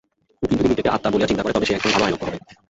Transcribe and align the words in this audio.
উকিল 0.43 0.55
যদি 0.61 0.69
নিজেকে 0.71 0.93
আত্মা 0.95 1.09
বলিয়া 1.13 1.29
চিন্তা 1.29 1.43
করে, 1.43 1.53
তবে 1.55 1.67
সে 1.67 1.75
একজন 1.77 1.91
ভাল 1.95 2.03
আইনজ্ঞ 2.05 2.23
হইবে। 2.29 2.39